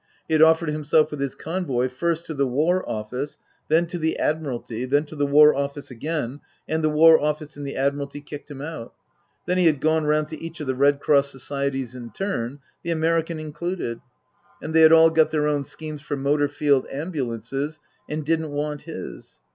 He 0.27 0.33
had 0.33 0.41
offered 0.41 0.69
himself 0.69 1.11
with 1.11 1.19
his 1.19 1.35
convoy 1.35 1.87
first 1.87 2.25
to 2.25 2.33
the 2.33 2.47
War 2.47 2.83
Office, 2.89 3.37
then 3.67 3.85
to 3.85 3.99
the 3.99 4.17
Admiralty, 4.17 4.83
then 4.85 5.05
to 5.05 5.15
the 5.15 5.27
War 5.27 5.53
Office 5.53 5.91
again, 5.91 6.39
and 6.67 6.83
the 6.83 6.89
War 6.89 7.19
Office 7.19 7.55
and 7.55 7.67
the 7.67 7.75
Admiralty 7.75 8.19
kicked 8.19 8.49
him 8.49 8.63
out. 8.63 8.95
Then 9.45 9.59
he 9.59 9.67
had 9.67 9.79
gone 9.79 10.05
round 10.05 10.27
to 10.29 10.41
each 10.41 10.59
of 10.59 10.65
the 10.65 10.73
Red 10.73 11.01
Cross 11.01 11.29
Societies 11.29 11.93
in 11.93 12.09
turn, 12.09 12.61
the 12.81 12.89
American 12.89 13.37
included. 13.37 14.01
And 14.59 14.73
they 14.73 14.81
had 14.81 14.91
all 14.91 15.11
got 15.11 15.29
their 15.29 15.47
own 15.47 15.63
schemes 15.65 16.01
for 16.01 16.15
Motor 16.15 16.47
Field 16.47 16.87
Ambulances, 16.91 17.79
and 18.09 18.25
didn't 18.25 18.49
want 18.49 18.81
his. 18.81 19.39